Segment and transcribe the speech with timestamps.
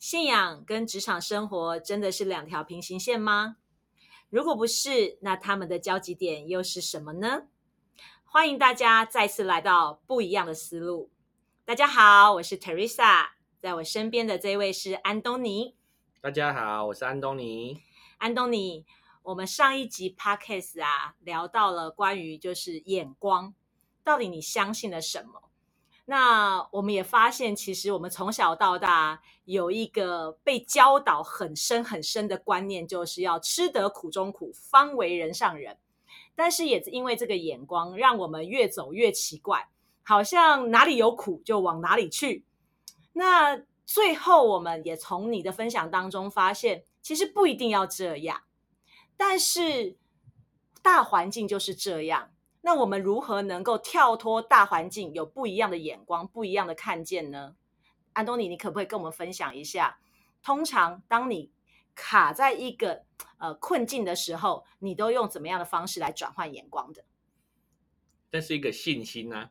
[0.00, 3.58] 信仰跟职场生活真的是两条平行线吗？
[4.30, 7.42] 如果不是，那他们的交集点又是什么呢？
[8.24, 11.10] 欢迎大家再次来到不一样的思路。
[11.66, 13.26] 大家好，我是 Teresa，
[13.58, 15.76] 在我身边的这位是安东尼。
[16.22, 17.82] 大家好，我是安东尼。
[18.16, 18.86] 安东尼，
[19.24, 23.54] 我们上一集 Podcast 啊聊到了关于就是眼光，
[24.02, 25.49] 到底你相信了什么？
[26.10, 35.78] 那我们也发现，其实我们从小到大有一个被教导很深很深的观念，就是要吃得苦中苦，方为人上人。
[36.34, 39.68] 但是也因为这个眼光，让我们越走越奇怪，
[40.02, 42.44] 好像哪里有苦就往哪里去。
[43.12, 48.42] 那最后，我们也从你的分享当中发现，其实不一定要这样。
[49.16, 49.96] 但是
[50.82, 52.32] 大环境就是这样。
[52.62, 57.56] 那我们如何能够跳脱大环境，有不一样的眼光、不一样的看见呢？
[58.12, 59.98] 安东尼，你可不可以跟我们分享一下？
[60.42, 61.50] 通常当你
[61.94, 63.04] 卡在一个
[63.38, 67.04] 呃困境的时候，你都用怎么样的方式来转换眼光的？
[68.30, 69.50] 这是一个信心啊！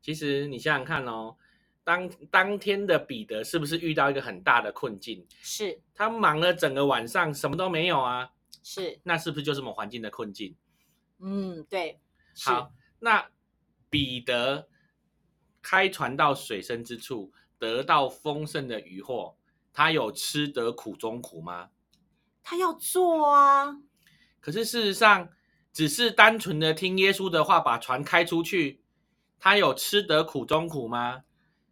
[0.00, 1.36] 其实你想想看哦，
[1.84, 5.26] 当当天的彼得是不是遇到一个很大的困境？
[5.40, 8.30] 是他忙了整个晚上，什么都没有啊？
[8.62, 10.56] 是，那是不是就这么环境的困境？
[11.20, 12.00] 嗯，对。
[12.44, 13.30] 好，那
[13.90, 14.68] 彼得
[15.60, 19.36] 开船到水深之处，得到丰盛的渔获，
[19.72, 21.70] 他有吃得苦中苦吗？
[22.42, 23.80] 他要做啊。
[24.40, 25.30] 可是事实上，
[25.72, 28.80] 只是单纯的听耶稣的话，把船开出去，
[29.38, 31.24] 他有吃得苦中苦吗？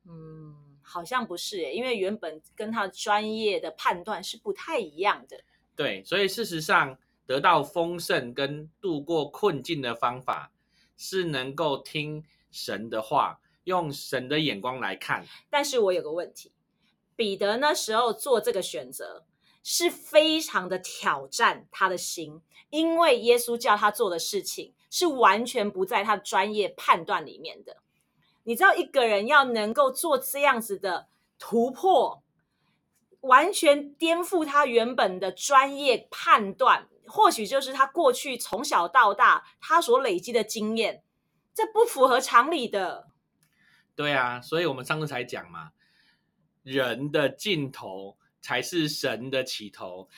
[0.04, 5.42] 嗯，好像不是诶，因为原本跟他专业的判断是不太一样的。
[5.74, 10.52] 对，所以事实上，得到丰盛跟度过困境的方法。
[10.96, 15.26] 是能够听神的话，用神的眼光来看。
[15.50, 16.52] 但是我有个问题，
[17.14, 19.24] 彼得那时候做这个选择
[19.62, 27.78] 是非常的挑战他的心，因为耶稣叫他做的事情是完全不在他专业判断里面的。
[28.44, 31.08] 你知道，一个人要能够做这样子的
[31.38, 32.22] 突破，
[33.22, 36.88] 完全颠覆他原本的专业判断。
[37.08, 41.02] 或许就是他过去从小到大他所累积的经验，
[41.54, 43.08] 这不符合常理的。
[43.94, 45.72] 对啊，所以我们上次才讲嘛，
[46.62, 50.08] 人的尽头才是神的起头。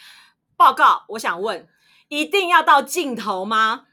[0.57, 1.69] 报告，我想问，
[2.09, 3.87] 一定要到尽头吗？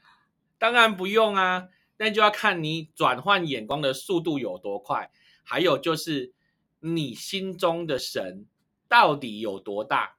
[0.58, 1.68] 当然不用啊，
[1.98, 5.12] 那就要看你转换眼光的速度有多快，
[5.44, 6.32] 还有就是
[6.80, 8.46] 你心中的神
[8.88, 10.16] 到底有多大。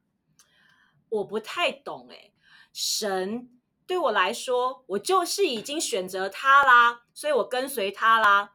[1.10, 2.32] 我不太懂哎。
[2.80, 3.50] 神
[3.88, 8.54] 对我来说，我就是已经选择他啦，所以我跟随他啦。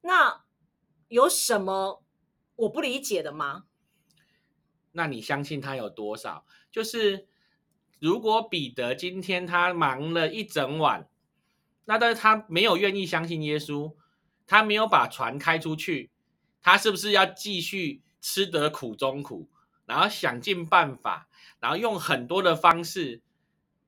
[0.00, 0.42] 那
[1.08, 2.02] 有什么
[2.56, 3.64] 我不理解的吗？
[4.92, 6.46] 那你相信他有多少？
[6.72, 7.28] 就是
[8.00, 11.06] 如果彼得今天他忙了一整晚，
[11.84, 13.94] 那但是他没有愿意相信耶稣，
[14.46, 16.10] 他没有把船开出去，
[16.62, 19.50] 他是不是要继续吃得苦中苦，
[19.84, 21.28] 然后想尽办法，
[21.60, 23.20] 然后用很多的方式？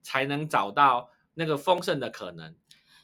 [0.03, 2.55] 才能找到那个丰盛的可能。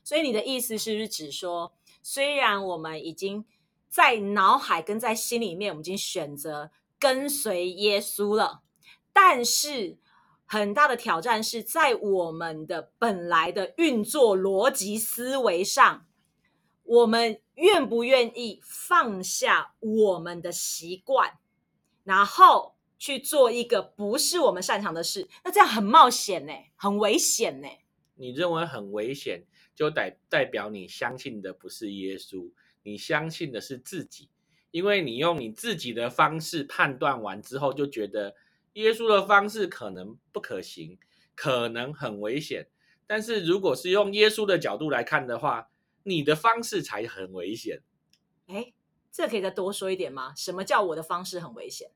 [0.04, 3.44] 所以你的意思是不是指说，虽然我们已经
[3.88, 8.62] 在脑海跟在心里面，我们已经选择跟随耶稣了，
[9.12, 9.98] 但是
[10.44, 16.06] 很大的挑战是在我们的本来的运作逻辑思维上，
[16.84, 21.38] 我们愿不愿意放下我们的习惯，
[22.04, 22.75] 然后？
[22.98, 27.68] 去做一个不是我们擅长的事，那这样很冒险呢，很危险呢。
[28.14, 32.50] 你认为很危险，就代代表你相信的不是耶稣，
[32.82, 34.30] 你相信的是自己，
[34.70, 38.34] 因为你用你自己的方式判断完之后，就觉得
[38.72, 40.98] 耶稣的方式可能不可行，
[41.34, 42.68] 可能很危险。
[43.06, 45.68] 但是如果是用耶稣的角度来看的话，
[46.04, 47.82] 你的方式才很危险。
[48.46, 48.72] 哎，
[49.12, 50.32] 这可以再多说一点吗？
[50.34, 51.90] 什么叫我的方式很危险？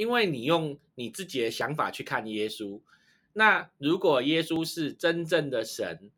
[0.00, 2.80] 因为你用你自己的想法去看耶稣，
[3.34, 6.10] 那如果耶稣是真正的神，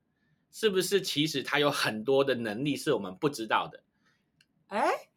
[0.52, 3.82] 是不是其实他有很多的能力是我们不知道的？
[4.69, 5.08] 哎，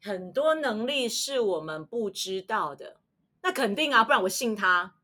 [0.00, 2.96] 很多能力是我们不知道的，
[3.42, 4.94] 那肯定啊，不然我信他。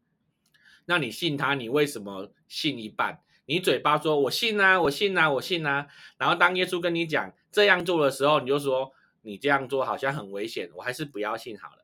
[0.87, 3.20] 那你信他，你为什么信一半？
[3.44, 5.87] 你嘴巴说我信啊，我信啊，我信啊，
[6.17, 11.83] 然后当耶稣跟你讲这样做的时候，你就说你这样做好像很危险，我还是不要信好了。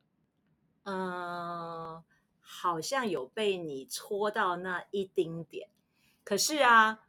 [0.85, 2.03] 嗯，
[2.41, 5.69] 好像有被你戳到那一丁点。
[6.25, 7.01] 可是啊，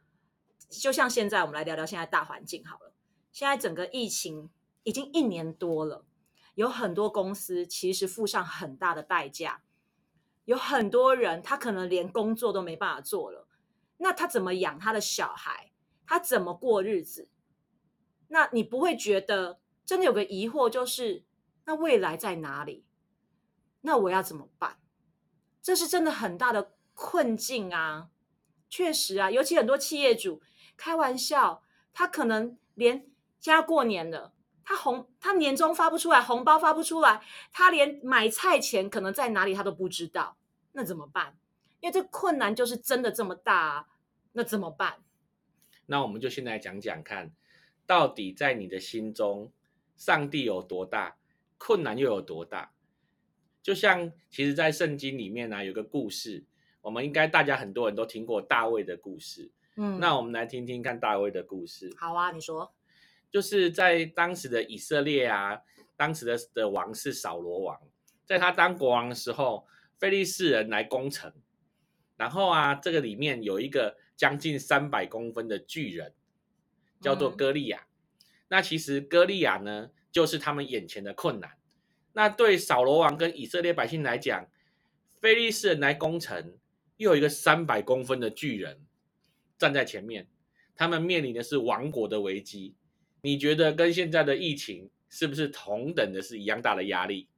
[0.68, 2.92] 就像现在，我们来聊聊现在大环境好了。
[3.30, 4.50] 现在整个疫情
[4.82, 6.04] 已经一年多了，
[6.54, 9.62] 有很多公司其实付上很大的代价，
[10.44, 13.48] 有很多人他可能连工作都没办法做了，
[13.98, 15.72] 那他怎么养他的小孩？
[16.06, 17.28] 他怎么过日子？
[18.28, 21.24] 那你不会觉得真的有个疑惑，就是
[21.64, 22.84] 那未来在哪里？
[23.82, 24.78] 那我要怎么办？
[25.60, 28.08] 这是真的很大的困境啊！
[28.68, 30.42] 确实啊，尤其很多企业主
[30.76, 31.62] 开玩笑，
[31.92, 33.06] 他可能连
[33.38, 34.32] 家过年了。
[34.64, 37.20] 他红，他年终发不出来，红包发不出来，
[37.52, 40.36] 他连买菜钱可能在哪里他都不知道，
[40.72, 41.36] 那怎么办？
[41.80, 43.86] 因为这困难就是真的这么大，啊
[44.32, 45.02] 那怎么办？
[45.86, 47.32] 那我们就先来讲讲看，
[47.86, 49.52] 到底在你的心中，
[49.96, 51.16] 上帝有多大，
[51.58, 52.71] 困难又有多大？
[53.62, 56.44] 就像其实，在圣经里面呢，有个故事，
[56.80, 59.50] 我们应该大家很多人都听过大卫的故事。
[59.76, 61.90] 嗯，那我们来听听看大卫的故事。
[61.96, 62.74] 好啊，你说。
[63.30, 65.58] 就是在当时的以色列啊，
[65.96, 67.80] 当时的的王是扫罗王，
[68.26, 69.66] 在他当国王的时候，
[69.96, 71.32] 菲利士人来攻城，
[72.18, 76.12] 然后啊，这个里面有一个将近三百公分的巨人，
[77.00, 77.86] 叫做歌利亚。
[78.48, 81.52] 那其实歌利亚呢，就是他们眼前的困难。
[82.14, 84.48] 那对扫罗王跟以色列百姓来讲，
[85.20, 86.56] 菲利士人来攻城，
[86.96, 88.84] 又有一个三百公分的巨人
[89.56, 90.28] 站在前面，
[90.74, 92.74] 他们面临的是亡国的危机。
[93.22, 97.28] 你觉得跟现在的疫情是不是同等的是一样大的压力？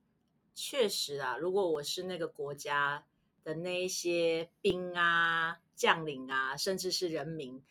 [0.54, 3.04] 确实啊，如果我是那个国家
[3.42, 7.62] 的那一些兵啊、将领啊，甚至是人民，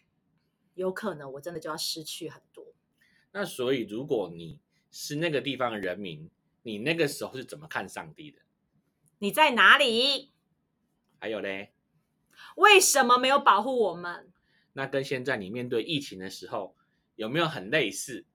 [0.75, 2.73] 有可能我真的就要失去很多。
[3.31, 4.59] 那所以，如果你
[4.91, 6.29] 是那个地方的人民，
[6.63, 8.39] 你那个时候是怎么看上帝的？
[9.19, 10.33] 你在哪里？
[11.19, 11.73] 还有嘞？
[12.55, 14.31] 为什么没有保护我们？
[14.73, 16.75] 那跟现在你面对疫情的时候？
[17.15, 18.25] 有没有很类似？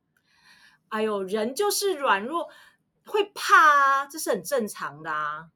[0.90, 2.48] 哎呦，人就是软弱，
[3.04, 5.48] 会怕啊，这是很正常的啊。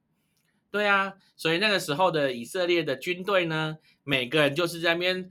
[0.72, 5.30] 对啊，所以那个时候的以色列的军队呢，每个人就是在那边，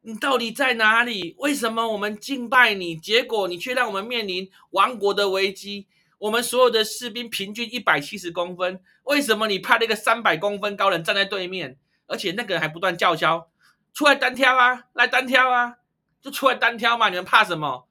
[0.00, 1.34] 你到底在哪里？
[1.38, 5.88] 为什么我们敬拜你，结果你却让我们面临亡国的危机？
[6.18, 13.50] 我们所有的士兵平均一百七十公分，为什么你派了一个三百公分高人站在对面，而且那个人还不断叫嚣，
[13.92, 15.76] 出来单挑啊，来单挑啊！
[16.22, 17.86] 就出来单挑嘛，你们怕什么？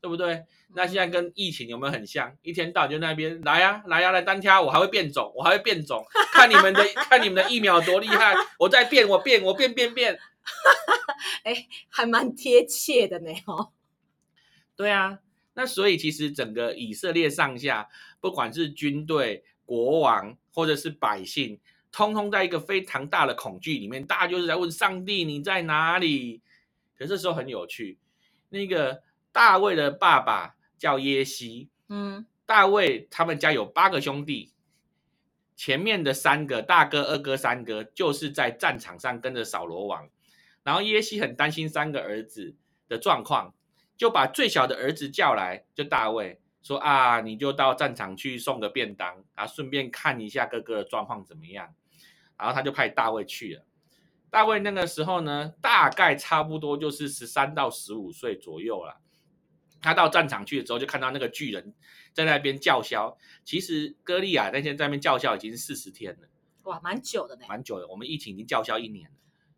[0.00, 0.44] 对不对？
[0.74, 2.36] 那现在跟疫情有没有很像？
[2.42, 10.18] 一天到晚就那边来呀来呀来单挑，我还会变种，我还会变种，看你们的 看你们的疫苗多厉害，我在变，我变，我变变变，
[11.44, 13.72] 哎，还蛮贴切的呢哦。
[14.76, 15.20] 对啊，
[15.58, 17.88] 那所以其实整个以色列上下，
[18.20, 21.58] 不管是军队、国王或者是百姓，
[21.90, 26.42] 通通在一个非常大的恐惧里面，大家就是在问上帝你在哪里？
[26.98, 27.98] 可这时候很有趣，
[28.50, 34.52] 那个大卫的爸爸叫耶西，嗯，大卫他们家有八个兄弟，
[35.56, 40.06] 前面的三个大哥、二哥、三哥就是在战场上跟着扫罗王，
[40.62, 42.54] 然后耶西很担心三个儿子
[42.88, 43.54] 的状况，
[43.96, 51.74] 就把最小的儿子叫来，就大卫说啊，你就到战场去送个便当，啊，顺便看一下哥哥的状况怎么样，
[52.36, 53.64] 然后他就派大卫去了。
[54.28, 59.00] 大卫那个时候呢，大概差不多就是十三到十五岁左右了。
[59.80, 61.72] 他到战场去的时候，就看到那个巨人
[62.12, 63.16] 在那边叫嚣。
[63.44, 66.28] 其实歌利亚那天在那边叫嚣已经四十天了，
[66.64, 67.46] 哇，蛮久的呢。
[67.48, 69.16] 蛮久的，我们疫情已经叫嚣一年了，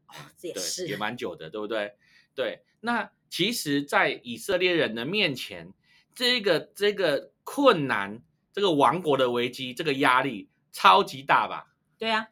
[0.08, 1.94] 哦这也是也蛮久的，对不对？
[2.34, 2.62] 对。
[2.80, 5.72] 那其实，在以色列人的面前，
[6.14, 11.66] 这个这个困难，这个亡国的危机，这个压力超级大吧？
[11.98, 12.28] 对呀，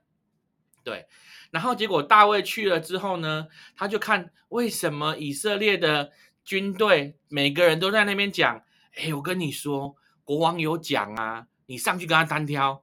[0.83, 1.07] 对。
[1.51, 6.13] 然后结果大卫去了之后呢，他就看为什么以色列的
[6.45, 8.65] 军队每个人都在那边讲
[8.97, 12.83] ：“哎，我跟你说，国王有奖啊，你上去跟他单挑，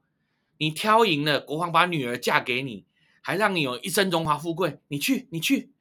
[0.58, 2.86] 你挑赢了，国王把女儿嫁给你，
[3.22, 4.80] 还让你有一生荣华富贵。
[4.88, 5.73] 你去，你去，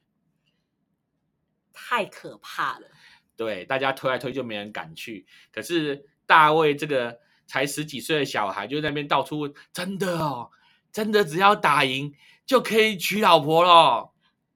[1.73, 2.89] 太可怕了。”
[3.37, 5.27] 对，大家推来推就没人敢去。
[5.53, 10.51] 可是大卫这个才十几岁的小孩就在那边到处问：“真的哦，
[10.93, 12.15] 真的只要打赢。”
[12.45, 14.11] 就可以娶老婆了，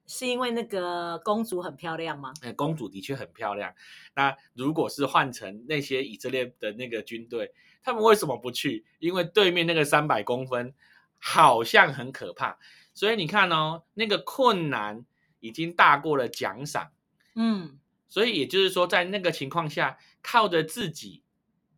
[0.07, 2.35] 是因为那个公主很漂亮吗？
[2.43, 3.73] 哎，公主的确很漂亮。
[4.15, 8.85] 那如果是换成那些以色列的那个军队，他们为什么不去？
[8.99, 10.75] 因为对面那个三百公分
[11.19, 12.59] 好像很可怕。
[12.93, 15.07] 所以你看哦，那个困难
[15.39, 16.91] 已经大过了奖赏。
[17.37, 17.79] 嗯，
[18.09, 21.23] 所以也就是说，在那个情况下，靠着自己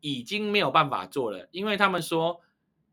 [0.00, 2.40] 已经没有办法做了，因为他们说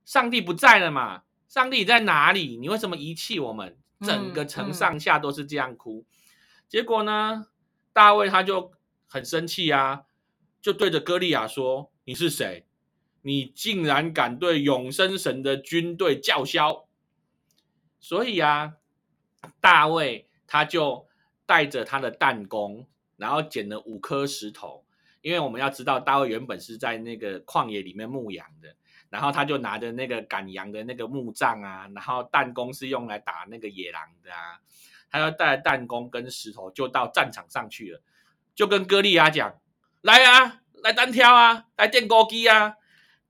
[0.04, 1.24] 上帝不在了嘛。
[1.48, 2.58] 上帝在哪里？
[2.58, 3.78] 你为什么遗弃我们？
[4.02, 6.06] 整个城上下都是这样哭。
[6.68, 7.48] 结果呢，
[7.94, 8.74] 大卫他就
[9.08, 10.04] 很生气啊，
[10.60, 12.66] 就对着歌利亚说：“你是谁？
[13.22, 16.88] 你竟然敢对永生神的军队叫嚣！
[18.00, 18.74] 所以啊，
[19.62, 21.08] 大卫他就
[21.46, 22.88] 带着他的弹弓，
[23.18, 24.86] 然后捡了五颗石头，
[25.22, 28.76] 因为我们要知道，大卫原本是在那个旷野里面牧羊的，
[29.10, 34.60] 然后他就拿着那个赶羊的那个木杖啊，然后弹弓是用来打那个野狼的啊，
[35.10, 38.02] 他要带弹弓跟石头就到战场上去了，
[38.54, 39.60] 就跟歌利亚讲
[40.02, 42.76] ：“来啊，来单挑啊，来电钩机啊！”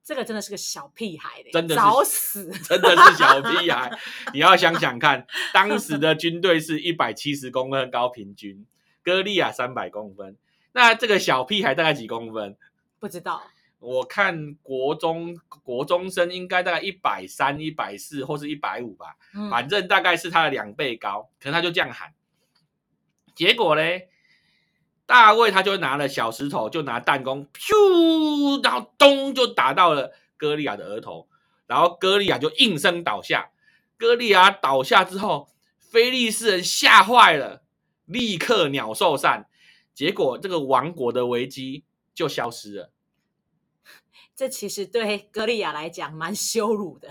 [0.06, 2.52] 这个真的是个小屁孩嘞，真的是找死！
[2.60, 3.92] 真的是小屁孩。
[4.34, 8.68] 你要想想看，当时的军队是一百七十公分高平均，
[9.02, 10.38] 歌利亚三百公分，
[10.74, 12.56] 那这个小屁孩大概几公分？
[13.00, 13.42] 不知道，
[13.80, 21.28] 我看国中国中生应该大概一百三、一百四或是一百五吧，嗯，反正大概是他的两倍高。
[21.40, 22.14] 可能他就这样喊，
[23.34, 24.10] 结果嘞，
[25.06, 31.28] 大卫他就拿了小石头，就拿弹弓，咻，然后咚就打到了歌利亚的额头，
[31.68, 33.52] 然后歌利亚就应声倒下。
[33.98, 37.64] 歌利亚倒下之后，菲利士人吓坏了，
[38.06, 39.48] 立刻鸟兽散，
[39.94, 42.92] 结果这个王国的危机就消失了。
[44.36, 47.10] 这其实对歌利亚来讲蛮羞辱的。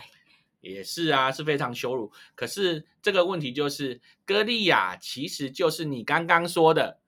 [0.60, 2.10] 也是啊，是非常羞辱。
[2.34, 7.00] 可是这个问题就是，歌利亚其实就是你刚刚说的，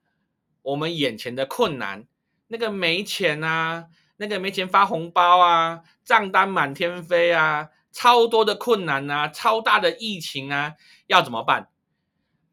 [0.67, 2.05] 我们眼前的困难，
[2.47, 10.75] 那个没钱啊，那个没钱发红包啊，账单满天飞啊，超多的困难啊，超大的疫情啊，
[11.07, 11.69] 要怎么办？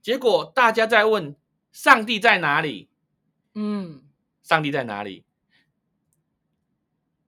[0.01, 1.35] 结果大家在问
[1.73, 2.89] 上帝在哪里？
[3.55, 4.05] 嗯，
[4.45, 5.25] 上帝在哪里？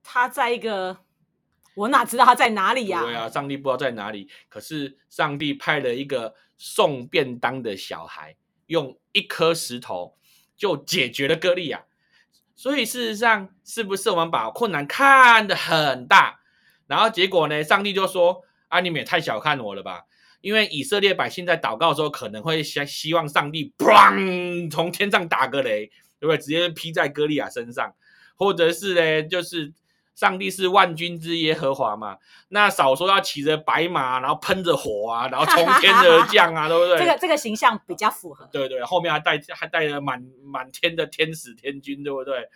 [0.04, 0.98] 他在一个，
[1.74, 4.30] 我哪知道他在哪里呀、对啊，上帝不知道在哪里。
[4.48, 10.16] 可是上帝派了一个送便当的小孩，用一颗石头
[10.56, 11.84] 就解决了歌利亚。
[12.54, 16.40] 所以事实上，是不是我们把困难看得很大，
[16.86, 17.62] 然后结果呢？
[17.62, 20.04] 上帝就说：“啊，你们也太小看我了吧！”
[20.40, 25.86] 因为以色列百姓在祷告的时候，可能会希希望上帝砰从天上打个雷，
[26.18, 26.38] 对不对？
[26.38, 27.94] 直接劈在歌利亚身上，
[28.36, 29.72] 或者是呢，就是
[30.16, 32.16] 上帝是万军之耶和华嘛，
[32.48, 36.98] 那少说要骑着白马，然后喷着火啊，然后从天而降啊， 对不对？
[36.98, 38.48] 这个这个形象比较符合。
[38.50, 42.48] 对对，后面还带还带着满满天的天使天军，对不对？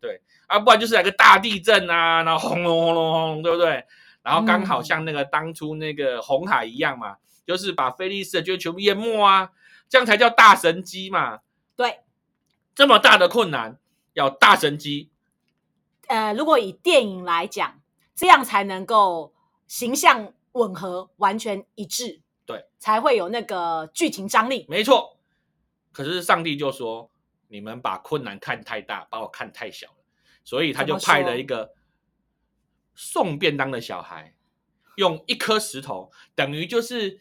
[0.00, 3.84] 对啊，不然就是来个大地震啊，然后轰隆轰隆轰隆，对不对？
[4.24, 9.52] 然后刚好像那个当初那个红海一样嘛，就是把菲利士的军全部淹没啊，
[9.88, 11.38] 这样才叫大神机嘛。
[11.76, 12.00] 对，
[12.74, 13.78] 这么大的困难，
[14.14, 15.10] 要大神机，
[16.08, 17.80] 呃，如果以电影来讲，
[18.14, 19.34] 这样才能够
[19.66, 24.66] 形象吻合，完全一致，对，才会有那个剧情张力。
[24.68, 25.18] 没错。
[25.92, 27.10] 可是上帝就说，
[27.48, 30.04] 你们把困难看太大，把我看太小了，
[30.44, 31.74] 所以他就派了一个
[32.94, 34.34] 送便当的小孩，
[34.96, 37.20] 用一颗石头，等于就是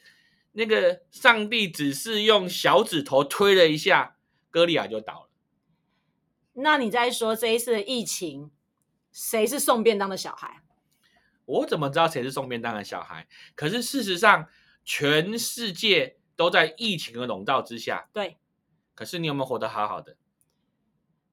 [0.51, 4.17] 那个上帝只是用小指头推了一下，
[4.49, 5.29] 歌利亚就倒了。
[6.53, 8.51] 那你在说这一次的疫情，
[9.15, 10.61] 谁是送便当的小孩？
[11.45, 13.25] 我怎么知道谁是送便当的小孩？
[13.55, 14.49] 可是事实上，
[14.83, 18.09] 全世界都在疫情的笼罩之下。
[18.11, 18.37] 对，
[18.93, 20.17] 可是你有没有活得好好的？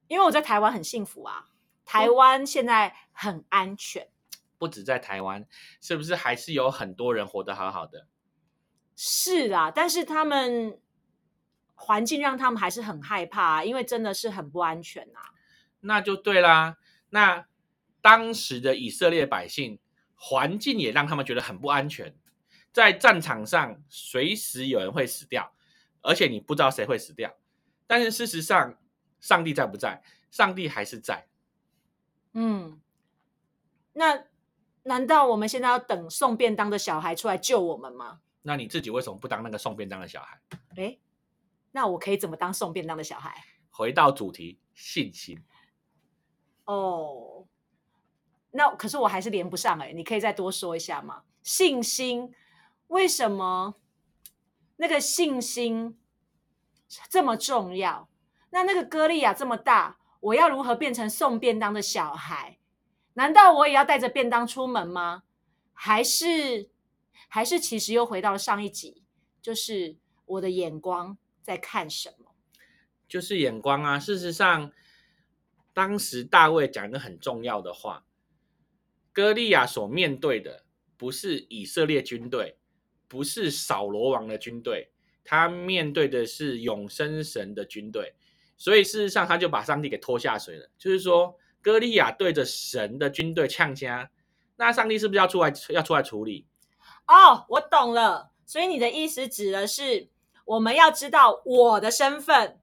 [0.07, 1.49] 因为我在台湾很幸福啊，
[1.85, 4.09] 台湾现在很安全。
[4.59, 5.45] 不止在台湾，
[5.81, 8.07] 是不是还是有很多人活得好好的？
[8.95, 10.81] 是啊，但是他们
[11.75, 15.35] 环境让他们还是很害怕、啊，因为真的是很不安全啊。
[15.81, 16.77] 那就对啦。
[17.11, 17.49] 那
[18.03, 19.79] 当时的以色列百姓，
[20.15, 22.15] 环境也让他们觉得很不安全，
[22.73, 25.55] 在战场上随时有人会死掉，
[26.03, 27.35] 而且你不知道谁会死掉。
[27.87, 28.79] 但是事实上，
[29.21, 30.03] 上帝在不在？
[30.31, 31.29] 上帝还是在。
[32.33, 32.81] 嗯，
[33.93, 34.25] 那
[34.83, 38.21] 难道我们现在要等送便当的小孩出来救我们吗？
[38.43, 40.41] 那你自己为什么不当那个送便当的小孩？
[40.77, 40.99] 诶，
[41.71, 43.45] 那我可以怎么当送便当的小孩？
[43.71, 45.41] 回到主题，信心。
[46.65, 47.47] 哦，
[48.53, 51.23] 那可是我还是连不上哎、你可以再多说一下吗？
[51.43, 52.33] 信心
[52.87, 53.75] 为什么
[54.77, 55.99] 那个信心
[57.11, 58.09] 这么重要？
[58.51, 62.59] 那那个歌利亚这么大，我要如何变成送便当的小孩？
[63.15, 65.23] 难道我也要带着便当出门吗？
[65.73, 66.71] 还是
[67.29, 69.03] 还是其实又回到上一集，
[69.41, 72.35] 就是我的眼光在看什么？
[73.09, 73.99] 就是眼光啊。
[73.99, 74.71] 事实上，
[75.73, 78.05] 当时大卫讲一个很重要的话，
[79.13, 80.65] 歌利亚所面对的
[80.97, 82.57] 不是以色列军队，
[83.09, 84.91] 不是扫罗王的军队，
[85.25, 88.15] 他面对的是永生神的军队。
[88.57, 90.71] 所以事实上，他就把上帝给拖下水了。
[90.79, 94.11] 就是说，歌利亚对着神的军队呛虾，
[94.57, 96.47] 那上帝是不是要出来要出来处理？
[97.09, 98.31] 哦，我懂了。
[98.47, 100.09] 所以你的意思指的是，
[100.45, 102.61] 我们要知道我的身份，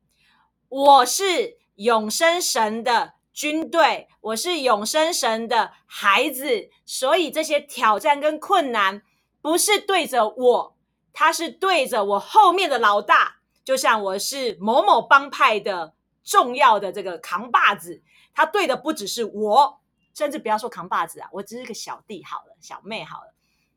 [0.70, 6.70] 我是永生神的军队，我是永生神的孩子。
[6.86, 9.02] 所以这些挑战跟困难
[9.42, 10.78] 不是对着我，
[11.14, 13.38] 他是对着我后面的老大。
[13.64, 18.04] 就像我是某某帮派的重要的这个扛把子，
[18.34, 19.80] 他对的不只是我，
[20.14, 23.34] 甚至不要说扛把子啊，我只是个小弟好了，小妹好了，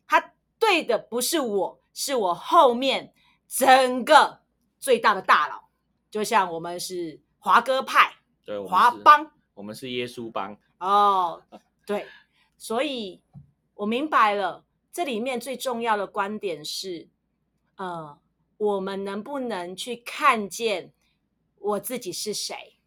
[0.09, 3.15] 他对的不是我，是我后面
[3.47, 4.41] 整个
[4.81, 5.69] 最大的大佬。
[6.11, 10.57] 就像我们是华哥派，对，华帮，我们是耶稣帮。
[10.79, 11.43] 哦，
[11.87, 12.07] 对，
[12.57, 13.21] 所以
[13.75, 17.09] 我明白了，这里面最重要的观点是，
[17.77, 18.19] 呃。
[18.59, 20.93] 我们能不能去看见
[21.59, 22.79] 我自己是谁？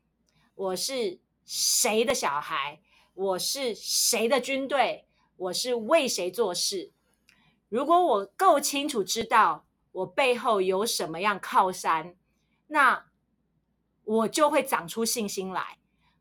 [0.56, 2.80] 我是谁的小孩？
[3.14, 5.06] 我是谁的军队？
[5.36, 6.94] 我是为谁做事？
[7.68, 12.16] 如果我够清楚知道我背后有什么样靠山，
[12.68, 13.08] 那
[14.06, 15.78] 我就会长出信心来，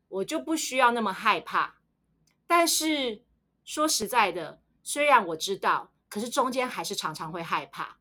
[0.07, 1.75] 我就不需要那么害怕。
[2.47, 3.23] 但是
[3.63, 7.97] 说实在的，虽然我知道，可是中间还是常常会害怕。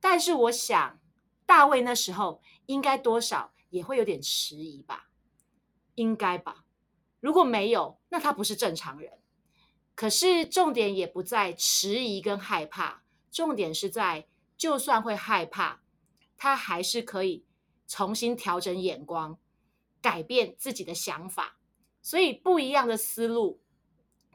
[0.00, 0.98] 但是我想，
[1.44, 5.08] 大卫那时候应该多少也会有点迟疑吧？
[5.94, 6.64] 应该吧？
[7.20, 9.12] 如果没有，那他不是正常人。
[9.94, 15.80] 可是重点也不在迟疑跟害怕，重点是在，就算会害怕，
[16.36, 17.44] 他还是可以
[17.86, 19.38] 重新调整眼光，
[20.06, 21.58] 改变自己的想法。
[22.00, 23.60] 所以不一样的思路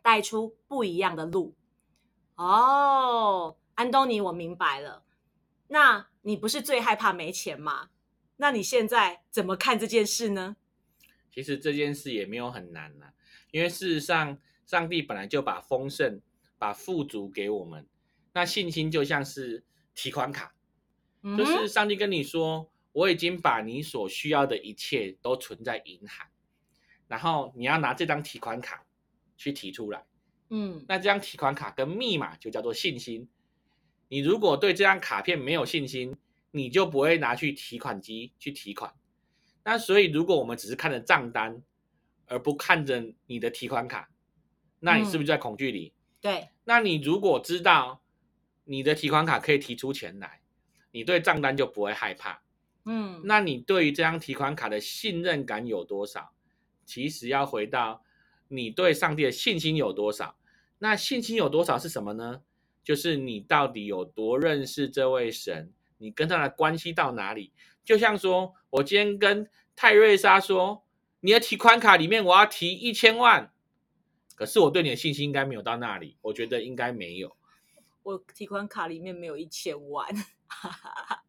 [0.02, 1.56] 带出不一样的路。
[2.36, 5.06] 哦，安东尼，我明白了。
[5.70, 7.92] 那你不是最害怕没钱吗？
[8.36, 10.58] 那你现在怎么看这件事呢？
[11.34, 13.14] 其实这件事也没有很难呐，
[13.52, 16.22] 因为事实上，上帝本来就把丰盛、
[16.58, 17.88] 把富足给我们。
[18.34, 19.64] 那信心就像是
[19.96, 20.54] 提款卡，
[21.38, 26.28] 就是上帝跟你说：“我已经把你所需要的一切都存在银行，
[27.08, 28.86] 然后你要拿这张提款卡
[29.38, 30.06] 去提出来。”
[30.54, 33.30] 嗯，那这张提款卡跟密码就叫做信心。
[34.10, 36.18] 你如果对这张卡片没有信心，
[36.52, 38.94] 你就不会拿去提款机去提款。
[39.64, 41.62] 那所以，如果我们只是看着账单，
[42.26, 44.10] 而不看着你的提款卡，
[44.80, 45.94] 那你是不是在恐惧里？
[46.20, 46.50] 对。
[46.66, 48.02] 那你如果知道
[48.66, 50.42] 你的提款卡可以提出钱来，
[50.92, 52.41] 你对账单就不会害怕。
[52.86, 53.22] 嗯。
[53.26, 56.32] 那你对于这张提款卡的信任感有多少？
[56.86, 58.04] 其实要回到
[58.48, 60.36] 你对上帝的信心有多少。
[60.80, 62.42] 那信心有多少是什么呢？
[62.84, 65.72] 就是你到底有多认识这位神？
[66.00, 67.54] 你跟他的关系到哪里？
[67.86, 70.84] 就像说，我今天跟泰瑞莎说，
[71.20, 73.54] 你的提款卡里面我要提一千万，
[74.36, 77.38] 可是我对你的信心应该没有到那里，我觉得应该没有。
[78.02, 80.08] 我提款卡里面没有一千万。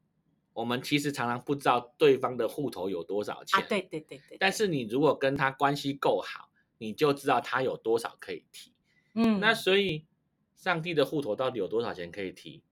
[0.53, 3.61] 我们其实常常不知道对方的户头有多少钱。
[3.61, 4.37] 啊，对对对对。
[4.39, 8.73] 但是你如果跟他关系够好，你就知道他有多少可以提。
[9.15, 10.07] 嗯，那所以。
[10.55, 12.63] 上帝的户头到底有多少钱可以提？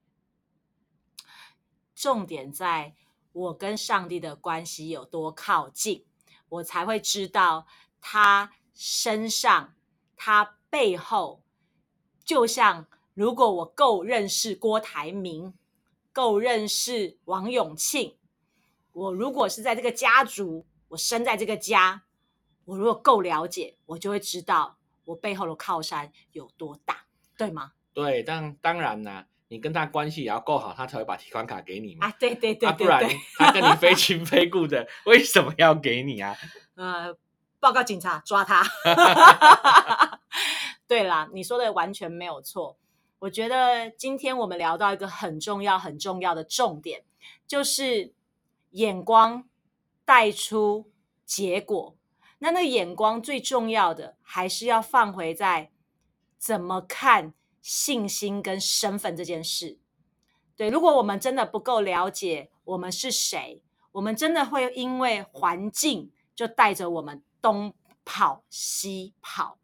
[1.92, 2.94] 重点在
[3.32, 6.04] 我跟上帝的关系有多靠近，
[6.50, 7.66] 我才会知道
[8.00, 9.74] 他身上、
[10.14, 11.42] 他背后。
[12.24, 15.52] 就像如果我够认识郭台铭，
[16.12, 18.16] 够认识王永庆，
[18.92, 22.02] 我如果是在这个家族，我生在这个家，
[22.64, 27.04] 我如果够了解，我就会知道我背后的靠山有多大，
[27.36, 27.72] 对吗？
[27.92, 32.06] 对，但当然啦，你跟他关系也要够好，他才会把提款卡给你嘛。
[32.06, 33.02] 啊，对对对，不然
[33.36, 36.36] 他跟你非 亲非故的，为什么要给你啊？
[36.74, 37.16] 呃，
[37.58, 38.64] 报告警察抓他。
[40.86, 42.76] 对啦，你说的完全没有错。
[43.20, 47.04] 我觉得今天我们聊到一个很重要、很重要的重点，
[47.46, 48.12] 就是
[48.72, 49.48] 眼光
[50.04, 50.90] 带出
[51.24, 51.96] 结果。
[52.40, 55.70] 那那眼光最重要的，还是要放回在
[56.36, 57.32] 怎么看。
[57.62, 59.78] 信心跟身份这件事，
[60.56, 69.58] 对，如果我们真的不够了解我们是谁，我们真的会因为环境就带着我们东跑西跑，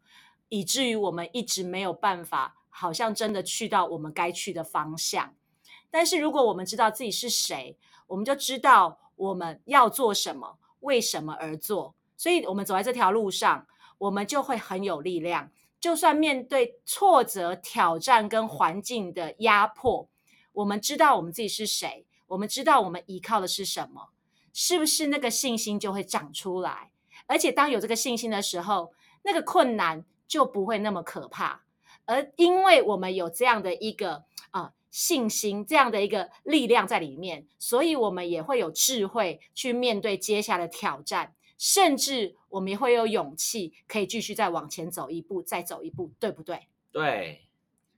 [0.47, 5.33] 以至于我们一直没有办法，好像真的去到我们该去的方向。
[5.89, 13.65] 但是如果我们知道自己是谁，我们就知道我们要做什么，为什么而做，所以我们走在这条路上，
[13.97, 15.49] 我们就会很有力量。
[15.79, 20.07] 就算面对挫折、挑战跟环境的压迫，
[20.53, 24.09] 我们知道我们自己是谁，我们知道我们依靠的是什么，
[24.53, 26.91] 是不是那个信心就会长出来？
[27.25, 31.63] 而且当有这个信心的时候，那个困难就不会那么可怕。
[32.07, 34.73] 而因为我们有这样的一个啊。
[34.89, 46.67] 信心这样的一个力量在里面，所以我们也会有智慧去面对接下来的挑战，甚至我们也会有勇气可以继续再往前走一步，再走一步，对不对？
[46.91, 47.47] 对，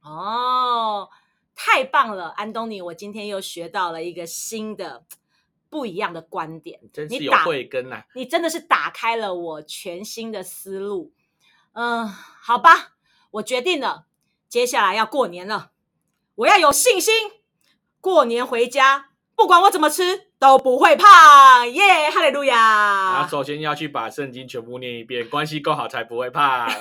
[0.02, 1.10] 哦，
[1.56, 5.06] 太棒了，安东尼，我今天又学到了一个新的
[5.69, 8.04] 不一样的观点，真是有慧根呐！
[8.13, 11.13] 你真的是打开了我全新的思路。
[11.74, 12.98] 嗯，好吧，
[13.32, 14.06] 我决定了，
[14.48, 15.72] 接下来要过年了。
[16.36, 17.13] 我要有信心，
[18.02, 22.10] 过年回家，不管我怎么吃都不会胖，耶！
[22.10, 22.58] 哈利路亚。
[22.58, 26.68] 那首先要去把圣经全部念一遍，关系够好才不会胖。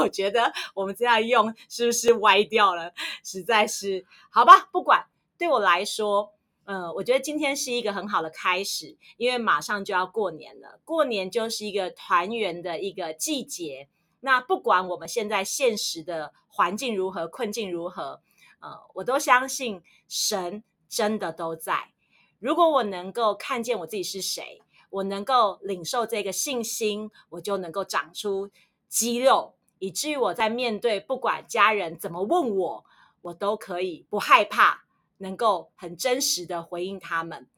[0.00, 2.92] 我觉得我们这样用是不是歪掉了？
[3.22, 5.06] 实在是，好吧，不管。
[5.38, 6.32] 对我来说，
[6.64, 13.88] 嗯，我觉得今天是一个很好的开始，因为马上就要过年了，过年就是一个团圆的一个季节。
[14.20, 18.22] 那不管我们现在现实的环境如何，困境如何，
[18.60, 21.90] 呃，我都相信神真的都在。
[22.38, 28.50] 如果我能够看见我自己是谁，我能够领受这个信心，我就能够长出
[28.88, 32.84] 肌肉，以至于我在面对不管家人怎么问我，
[33.22, 34.81] 我都可以不害怕，
[35.22, 37.48] 能够很真实的回应他们。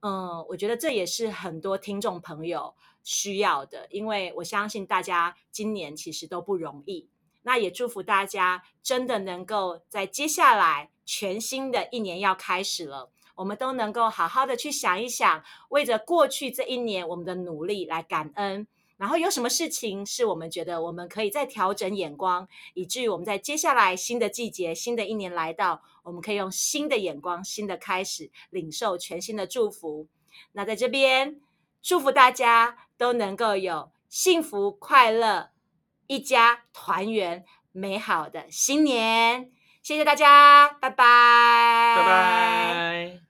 [0.00, 2.74] 嗯，我觉得这也是很多听众朋友。
[3.02, 7.08] 需要的，因为我相信大家今年其实都不容易。
[7.42, 18.66] 那也祝福大家真的能够在接下来全新的一年要开始了，我们都能够好好的去想一想，为着过去这一年我们的努力来感恩。
[19.00, 30.06] 然后有什么事情是我们觉得我们可以再调整眼光，以至于我们在接下来新的季节、新的一年来到，我们可以用新的眼光、新的开始，领受全新的祝福。
[30.52, 31.40] 那在这边。
[31.82, 35.48] 祝福大家都能够有幸福、快乐、
[36.08, 39.50] 一家团圆、美好的新年！
[39.82, 43.29] 谢谢大家，拜拜，拜拜。